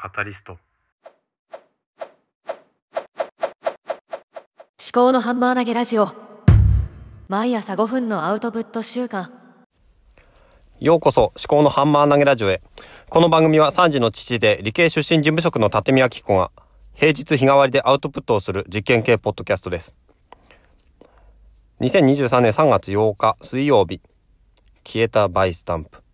[0.00, 0.52] カタリスト。
[0.52, 0.60] 思
[4.92, 6.12] 考のハンマー投げラジオ。
[7.26, 9.32] 毎朝5分のアウトプット週間。
[10.78, 12.62] ようこそ思考のハンマー投げラジオへ。
[13.10, 16.52] この番組は3時の父で理系出身事務職の立見明子が
[16.94, 19.96] 平日日替わりでアウトプットをする実験系ポッドキャストです。
[21.80, 24.00] 2023年3月8日水曜日
[24.84, 26.04] 消えたバイスタンプ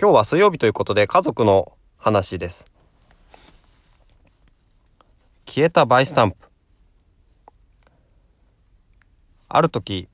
[0.00, 2.66] 今日は水曜日ということで家族の話です。
[5.44, 6.36] 消えたバイスタンプ。
[9.48, 10.08] ある時、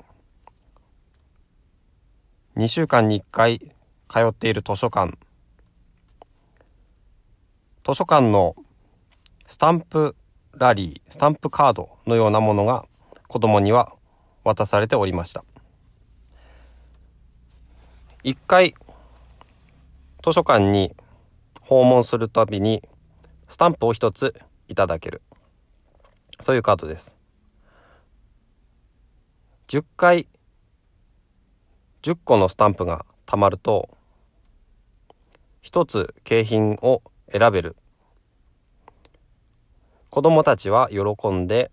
[2.56, 5.18] 2週間に1回通っている図書館。
[7.86, 8.56] 図書館の
[9.46, 10.16] スタンプ
[10.54, 12.86] ラリー、スタンプカードのようなものが
[13.28, 13.92] 子供には
[14.44, 15.44] 渡されておりました。
[18.22, 18.74] 一回
[20.24, 20.96] 図書館に
[21.60, 22.82] 訪問するたびに
[23.46, 24.34] スタンプを一つ
[24.68, 25.20] いただける。
[26.40, 27.14] そういうカードです。
[29.68, 30.26] 10回
[32.02, 33.90] 10個のスタンプがたまると
[35.60, 37.76] 一つ景品を選べる。
[40.08, 41.70] 子供たちは喜んで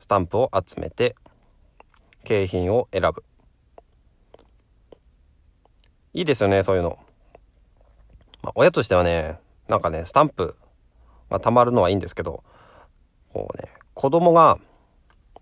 [0.00, 1.14] スタンプを集めて
[2.24, 3.22] 景品を選ぶ。
[6.14, 6.98] いいですよねそういうの。
[8.42, 10.56] まあ、親としてはねなんかねスタンプ
[11.30, 12.42] がたまるのはいいんですけど
[13.32, 14.58] こうね子供が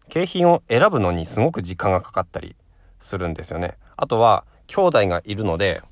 [0.08, 2.56] 景品を選ぶのにすごく時間がかかったり
[2.98, 3.78] するんですよね。
[3.96, 5.82] あとは兄弟がいるので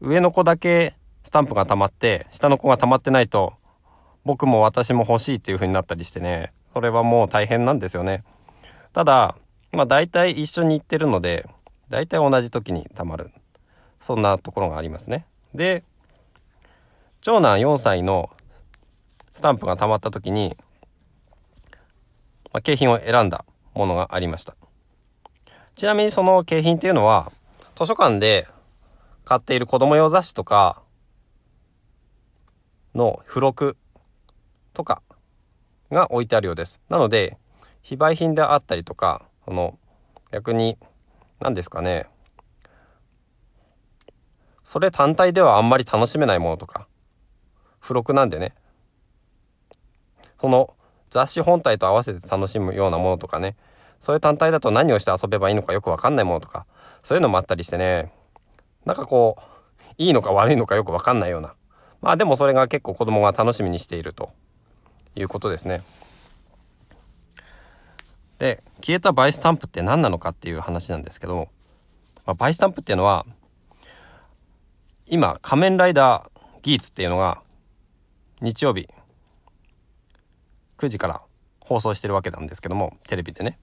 [0.00, 3.54] 上の子だけスタンプが溜まって下の子が溜まってないと
[4.24, 8.24] 僕も私も欲しいっていう風になったりしてねそれはもう大変なんですよね。
[8.92, 9.36] ただ
[9.72, 11.48] まあ大体一緒に行ってるので
[11.88, 13.30] 大体同じ時に溜まる。
[14.04, 15.24] そんなところがありますね。
[15.54, 15.82] で、
[17.22, 18.28] 長男4歳の
[19.32, 20.58] スタンプが溜まった時に、
[22.52, 24.56] まあ、景品を選んだものがありました。
[25.74, 27.32] ちなみにその景品っていうのは、
[27.76, 28.46] 図書館で
[29.24, 30.82] 買っている子供用雑誌とか
[32.94, 33.78] の付録
[34.74, 35.00] とか
[35.90, 36.78] が置いてあるようです。
[36.90, 37.38] なので、
[37.80, 39.78] 非売品であったりとか、その
[40.30, 40.76] 逆に
[41.40, 42.04] 何ですかね、
[44.64, 46.88] それ単体ではあんまり楽しめないものとか。
[47.82, 48.54] 付録なんでね。
[50.40, 50.74] その
[51.10, 53.56] 雑誌本体と合わせて楽しむようなものとかね。
[54.00, 56.66] それ単体だと何をして遊べばいいのかよくわかんないものとか。
[57.02, 58.12] そういうのもあったりしてね。
[58.84, 59.42] なんかこう
[59.98, 61.54] いいのか悪いのかよくわかんないような。
[62.00, 64.30] まあでもそれが結構子供が楽しみにしていると。
[65.16, 65.82] いうことですね。
[68.38, 71.48] で消えたバイスタンプって何なのかっていう話なんですけど、
[72.26, 73.24] まあ、バイスタンプっていうのは
[75.14, 77.40] 今、仮面ライダーギーツっていうのが、
[78.40, 78.88] 日曜日、
[80.76, 81.22] 9時から
[81.60, 83.56] 放送してるわけなんですけども、テレビでね。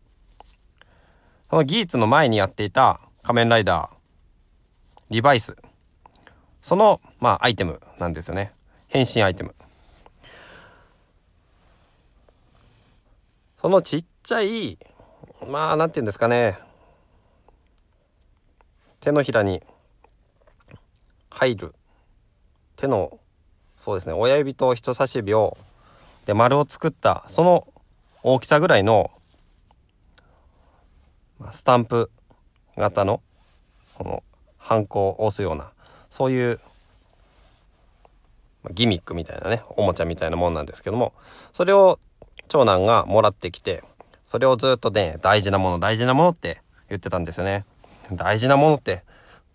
[1.50, 3.96] そのギーツの前にやっていた仮面ライダー、
[5.10, 5.58] リバイス。
[6.62, 8.54] その、まあ、アイテムなんですよね。
[8.88, 9.54] 変身アイテム。
[13.60, 14.80] そのちっちゃい、
[15.50, 16.58] まあ、なんて言うんですかね。
[19.02, 19.62] 手のひらに
[21.32, 21.76] 入る
[22.76, 23.20] 手の
[23.78, 25.58] そうですね親指と人差し指を
[26.26, 27.68] で丸を作ったその
[28.22, 29.10] 大きさぐらいの
[31.52, 32.12] スタンプ
[32.78, 33.22] 型の
[33.96, 34.24] この
[34.60, 35.72] ハンコを押すような
[36.12, 36.60] そういう
[38.72, 41.14] ギミックみたいなねおもちゃみたいなもんなんですけども
[41.52, 42.00] それを
[42.48, 43.84] 長男がもらってきて
[44.24, 47.66] それをずっとね大事なもの大事なものって言ってたんですよね。
[48.12, 49.04] 大事なものって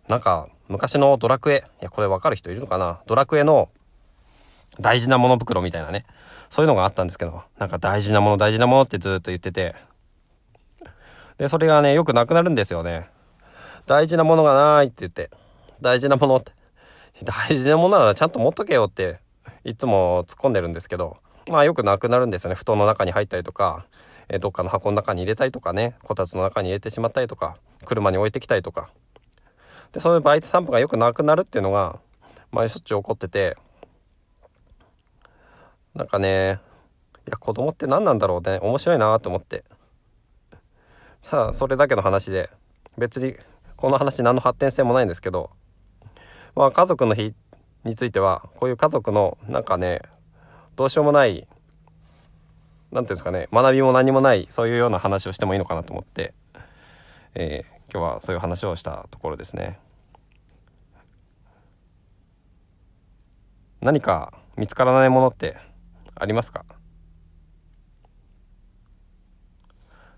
[0.09, 3.00] なんか昔のドラクエ、いや、これわかる人いるのかな？
[3.06, 3.69] ドラクエの
[4.81, 6.04] 大事なもの袋みたいなね、
[6.50, 9.75] そういうのがあったんですけど、なんか大事なもの大事なものってずっと言ってて、
[11.38, 13.09] で、それがね、よくなくなるんですよね。
[13.87, 15.31] 大事なものがないって言って、
[15.81, 16.53] 大事なものって、
[17.22, 19.21] 大事なものならちゃんと持っとけよって、
[19.65, 22.57] いつも突っ込んでるんですけど、まあよくなくなるんですよね。
[22.57, 23.86] 布団の中に入ったりとか、
[24.28, 28.89] えどっかの箱の中に入れたりとかね、こたつの中に入れてしまったりとか、車に置いてきたりとか、
[29.97, 31.98] で、そういうバイト散歩がよくなくなるっていうのが、
[32.53, 33.57] 前しょっちゅう起こってて、
[35.95, 36.60] なんかね、
[37.27, 38.59] いや、子供って何なんだろうね。
[38.60, 39.65] 面白いなと思って。
[41.22, 42.51] ただ、それだけの話で、
[42.98, 43.37] 別に、
[43.77, 45.48] この話何の発展性もないんですけど、
[46.54, 47.34] まあ、家族の日
[47.84, 50.03] については、こういう家族の、なんかね、
[50.77, 51.48] どうしようもない、
[52.93, 56.34] 何ていうんですかね、学びも何もない、そういうような話をしてもいいのかなと思って、
[57.34, 59.85] えー、今日はそういう話をしたところですね。
[63.80, 65.56] 何か見つからないものって
[66.14, 66.64] ありますか？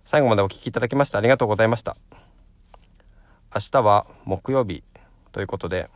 [0.04, 1.96] 最後までお聴きいただきましてありがとうございました。
[3.54, 4.82] 明日は木曜日
[5.32, 5.90] ということで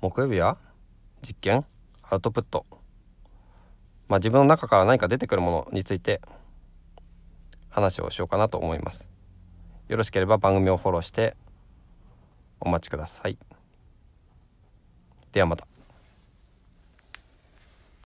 [0.00, 0.56] 木曜日は
[1.22, 1.64] 実験？
[2.02, 2.66] アウトプット。
[4.08, 6.20] まあ自分の中から何か出てくるものについて
[7.70, 9.08] 話をしようかなと思います。
[9.88, 11.34] よろしければ番組をフォローして
[12.60, 13.38] お待ちください。
[15.32, 15.71] ではまた。